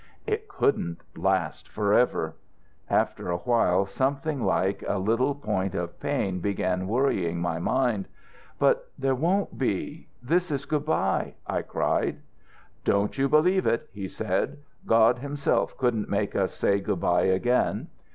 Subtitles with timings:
[0.25, 2.33] "It couldn't last forever.
[2.89, 8.07] After a while something like a little point of pain began worrying my mind.
[8.57, 10.07] "'But there won't be....
[10.19, 12.17] This is good bye,' I cried.
[12.83, 14.57] "'Don't you believe it,' he said.
[14.87, 17.87] 'God Himself couldn't make us say good bye again.'